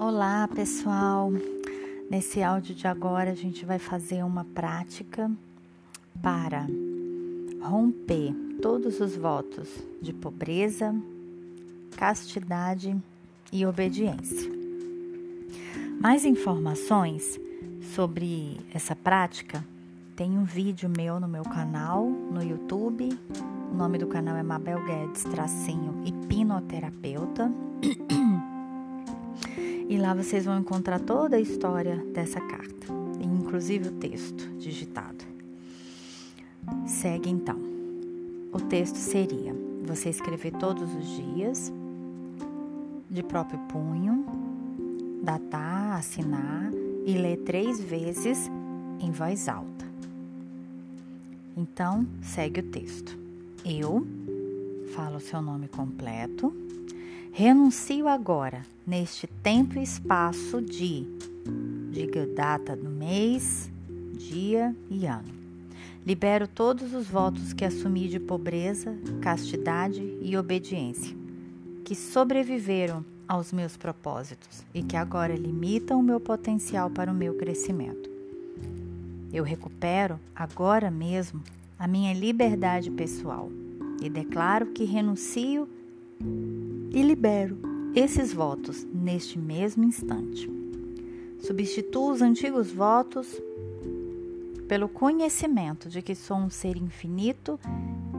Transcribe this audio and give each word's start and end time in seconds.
Olá, 0.00 0.46
pessoal. 0.46 1.32
Nesse 2.08 2.40
áudio 2.40 2.72
de 2.72 2.86
agora 2.86 3.32
a 3.32 3.34
gente 3.34 3.66
vai 3.66 3.80
fazer 3.80 4.22
uma 4.22 4.44
prática 4.44 5.28
para 6.22 6.68
romper 7.60 8.32
todos 8.62 9.00
os 9.00 9.16
votos 9.16 9.68
de 10.00 10.12
pobreza, 10.12 10.94
castidade 11.96 12.96
e 13.52 13.66
obediência. 13.66 14.48
Mais 16.00 16.24
informações 16.24 17.36
sobre 17.92 18.56
essa 18.72 18.94
prática 18.94 19.64
tem 20.14 20.38
um 20.38 20.44
vídeo 20.44 20.88
meu 20.88 21.18
no 21.18 21.26
meu 21.26 21.42
canal 21.42 22.08
no 22.08 22.40
YouTube. 22.40 23.08
O 23.72 23.74
nome 23.74 23.98
do 23.98 24.06
canal 24.06 24.36
é 24.36 24.44
Mabel 24.44 24.78
Guedes 24.84 25.24
Tracinho 25.24 26.00
Hipnoterapeuta. 26.06 27.50
E 29.88 29.96
lá 29.96 30.12
vocês 30.12 30.44
vão 30.44 30.58
encontrar 30.58 31.00
toda 31.00 31.36
a 31.36 31.40
história 31.40 31.96
dessa 32.12 32.38
carta, 32.40 32.86
inclusive 33.22 33.88
o 33.88 33.92
texto 33.92 34.46
digitado. 34.58 35.24
Segue 36.86 37.30
então. 37.30 37.58
O 38.52 38.60
texto 38.60 38.96
seria: 38.96 39.54
você 39.82 40.10
escrever 40.10 40.52
todos 40.52 40.94
os 40.94 41.06
dias, 41.16 41.72
de 43.08 43.22
próprio 43.22 43.58
punho, 43.60 44.26
datar, 45.22 45.96
assinar 45.96 46.70
e 47.06 47.14
ler 47.16 47.38
três 47.38 47.80
vezes 47.80 48.50
em 49.00 49.10
voz 49.10 49.48
alta. 49.48 49.86
Então, 51.56 52.06
segue 52.20 52.60
o 52.60 52.64
texto. 52.64 53.18
Eu 53.64 54.06
falo 54.94 55.16
o 55.16 55.20
seu 55.20 55.40
nome 55.40 55.66
completo 55.66 56.54
Renuncio 57.40 58.08
agora, 58.08 58.66
neste 58.84 59.28
tempo 59.28 59.78
e 59.78 59.82
espaço 59.84 60.60
de, 60.60 61.06
diga 61.92 62.26
data 62.26 62.74
do 62.74 62.90
mês, 62.90 63.70
dia 64.14 64.74
e 64.90 65.06
ano. 65.06 65.32
Libero 66.04 66.48
todos 66.48 66.92
os 66.92 67.06
votos 67.06 67.52
que 67.52 67.64
assumi 67.64 68.08
de 68.08 68.18
pobreza, 68.18 68.92
castidade 69.20 70.02
e 70.20 70.36
obediência, 70.36 71.16
que 71.84 71.94
sobreviveram 71.94 73.04
aos 73.28 73.52
meus 73.52 73.76
propósitos 73.76 74.64
e 74.74 74.82
que 74.82 74.96
agora 74.96 75.36
limitam 75.36 76.00
o 76.00 76.02
meu 76.02 76.18
potencial 76.18 76.90
para 76.90 77.12
o 77.12 77.14
meu 77.14 77.34
crescimento. 77.34 78.10
Eu 79.32 79.44
recupero 79.44 80.18
agora 80.34 80.90
mesmo 80.90 81.40
a 81.78 81.86
minha 81.86 82.12
liberdade 82.12 82.90
pessoal 82.90 83.48
e 84.02 84.10
declaro 84.10 84.72
que 84.72 84.82
renuncio 84.82 85.68
e 86.90 87.02
libero 87.02 87.58
esses 87.94 88.32
votos 88.32 88.86
neste 88.92 89.38
mesmo 89.38 89.84
instante. 89.84 90.50
Substituo 91.40 92.10
os 92.10 92.22
antigos 92.22 92.70
votos 92.70 93.40
pelo 94.66 94.88
conhecimento 94.88 95.88
de 95.88 96.02
que 96.02 96.14
sou 96.14 96.36
um 96.36 96.50
ser 96.50 96.76
infinito, 96.76 97.58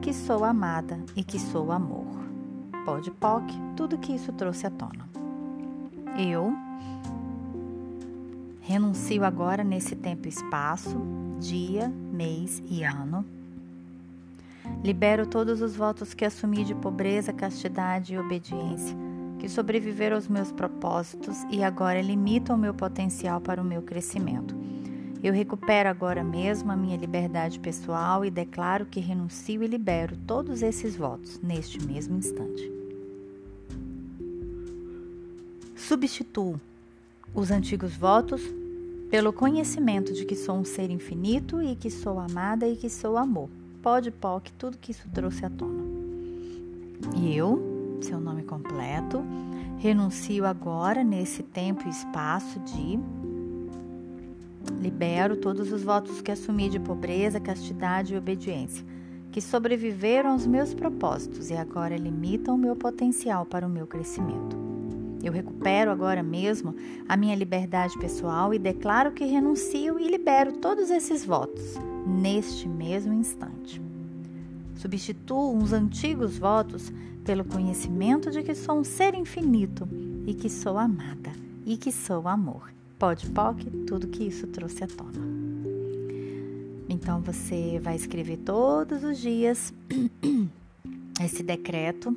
que 0.00 0.12
sou 0.12 0.44
amada 0.44 0.98
e 1.16 1.24
que 1.24 1.38
sou 1.38 1.72
amor. 1.72 2.06
Pode 2.84 3.10
POC, 3.10 3.52
tudo 3.76 3.98
que 3.98 4.14
isso 4.14 4.32
trouxe 4.32 4.66
à 4.66 4.70
tona. 4.70 5.08
Eu 6.18 6.54
renuncio 8.60 9.24
agora 9.24 9.64
nesse 9.64 9.96
tempo 9.96 10.26
e 10.26 10.30
espaço, 10.30 10.96
dia, 11.40 11.88
mês 11.88 12.62
e 12.68 12.84
ano 12.84 13.35
Libero 14.86 15.26
todos 15.26 15.62
os 15.62 15.74
votos 15.74 16.14
que 16.14 16.24
assumi 16.24 16.62
de 16.62 16.74
pobreza, 16.74 17.32
castidade 17.32 18.14
e 18.14 18.18
obediência, 18.18 18.96
que 19.38 19.48
sobreviveram 19.48 20.14
aos 20.16 20.28
meus 20.28 20.52
propósitos 20.52 21.42
e 21.50 21.64
agora 21.64 22.00
limitam 22.00 22.54
o 22.54 22.58
meu 22.58 22.72
potencial 22.72 23.40
para 23.40 23.60
o 23.60 23.64
meu 23.64 23.82
crescimento. 23.82 24.54
Eu 25.22 25.32
recupero 25.32 25.88
agora 25.88 26.22
mesmo 26.22 26.70
a 26.70 26.76
minha 26.76 26.96
liberdade 26.96 27.58
pessoal 27.58 28.24
e 28.24 28.30
declaro 28.30 28.86
que 28.86 29.00
renuncio 29.00 29.62
e 29.64 29.66
libero 29.66 30.16
todos 30.26 30.62
esses 30.62 30.94
votos 30.94 31.40
neste 31.40 31.84
mesmo 31.84 32.16
instante. 32.16 32.70
Substituo 35.74 36.60
os 37.34 37.50
antigos 37.50 37.96
votos 37.96 38.40
pelo 39.10 39.32
conhecimento 39.32 40.12
de 40.12 40.24
que 40.24 40.36
sou 40.36 40.58
um 40.58 40.64
ser 40.64 40.90
infinito 40.90 41.60
e 41.60 41.74
que 41.74 41.90
sou 41.90 42.20
amada 42.20 42.68
e 42.68 42.76
que 42.76 42.88
sou 42.88 43.16
amor 43.16 43.48
pode 43.86 44.10
POC, 44.10 44.50
tudo 44.54 44.78
que 44.78 44.90
isso 44.90 45.08
trouxe 45.14 45.46
à 45.46 45.48
tona. 45.48 45.84
E 47.16 47.36
eu, 47.36 48.00
seu 48.02 48.18
nome 48.18 48.42
completo, 48.42 49.24
renuncio 49.78 50.44
agora 50.44 51.04
nesse 51.04 51.44
tempo 51.44 51.86
e 51.86 51.90
espaço 51.90 52.58
de 52.58 52.98
libero 54.80 55.36
todos 55.36 55.70
os 55.70 55.84
votos 55.84 56.20
que 56.20 56.32
assumi 56.32 56.68
de 56.68 56.80
pobreza, 56.80 57.38
castidade 57.38 58.12
e 58.12 58.18
obediência, 58.18 58.84
que 59.30 59.40
sobreviveram 59.40 60.32
aos 60.32 60.48
meus 60.48 60.74
propósitos 60.74 61.48
e 61.50 61.54
agora 61.54 61.96
limitam 61.96 62.56
o 62.56 62.58
meu 62.58 62.74
potencial 62.74 63.46
para 63.46 63.64
o 63.64 63.70
meu 63.70 63.86
crescimento. 63.86 64.75
Eu 65.22 65.32
recupero 65.32 65.90
agora 65.90 66.22
mesmo 66.22 66.74
a 67.08 67.16
minha 67.16 67.34
liberdade 67.34 67.98
pessoal 67.98 68.52
e 68.52 68.58
declaro 68.58 69.12
que 69.12 69.24
renuncio 69.24 69.98
e 69.98 70.08
libero 70.08 70.52
todos 70.52 70.90
esses 70.90 71.24
votos 71.24 71.74
neste 72.06 72.68
mesmo 72.68 73.12
instante. 73.12 73.80
Substituo 74.76 75.56
os 75.56 75.72
antigos 75.72 76.38
votos 76.38 76.92
pelo 77.24 77.44
conhecimento 77.44 78.30
de 78.30 78.42
que 78.42 78.54
sou 78.54 78.78
um 78.78 78.84
ser 78.84 79.14
infinito 79.14 79.88
e 80.26 80.34
que 80.34 80.48
sou 80.48 80.78
amada 80.78 81.32
e 81.64 81.76
que 81.76 81.90
sou 81.90 82.28
amor. 82.28 82.72
Pode, 82.98 83.28
POC, 83.30 83.68
tudo 83.86 84.08
que 84.08 84.24
isso 84.24 84.46
trouxe 84.46 84.84
à 84.84 84.86
tona. 84.86 85.26
Então 86.88 87.20
você 87.20 87.80
vai 87.82 87.96
escrever 87.96 88.38
todos 88.38 89.02
os 89.02 89.18
dias 89.18 89.74
esse 91.20 91.42
decreto, 91.42 92.16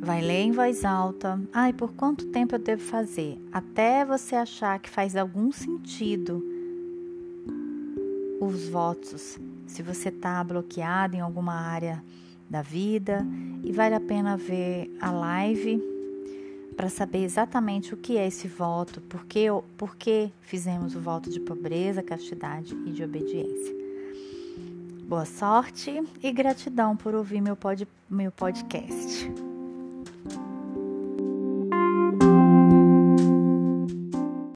vai 0.00 0.20
ler 0.20 0.42
em 0.42 0.52
voz 0.52 0.84
alta. 0.84 1.40
Ai, 1.52 1.72
por 1.72 1.92
quanto 1.92 2.26
tempo 2.26 2.54
eu 2.54 2.58
devo 2.58 2.82
fazer? 2.82 3.38
Até 3.52 4.04
você 4.04 4.34
achar 4.36 4.78
que 4.78 4.90
faz 4.90 5.16
algum 5.16 5.50
sentido 5.52 6.44
os 8.40 8.68
votos, 8.68 9.38
se 9.66 9.82
você 9.82 10.10
está 10.10 10.42
bloqueado 10.44 11.16
em 11.16 11.20
alguma 11.20 11.54
área 11.54 12.04
da 12.48 12.60
vida 12.60 13.26
e 13.62 13.72
vale 13.72 13.94
a 13.94 14.00
pena 14.00 14.36
ver 14.36 14.94
a 15.00 15.10
live 15.10 15.82
para 16.76 16.88
saber 16.88 17.24
exatamente 17.24 17.94
o 17.94 17.96
que 17.96 18.18
é 18.18 18.26
esse 18.26 18.48
voto, 18.48 19.00
por 19.02 19.24
que, 19.24 19.46
por 19.78 19.96
que 19.96 20.30
fizemos 20.40 20.94
o 20.94 21.00
voto 21.00 21.30
de 21.30 21.40
pobreza, 21.40 22.02
castidade 22.02 22.76
e 22.84 22.90
de 22.90 23.02
obediência. 23.02 23.83
Boa 25.06 25.26
sorte 25.26 26.02
e 26.22 26.32
gratidão 26.32 26.96
por 26.96 27.14
ouvir 27.14 27.40
meu, 27.40 27.54
pod, 27.54 27.86
meu 28.08 28.32
podcast. 28.32 29.53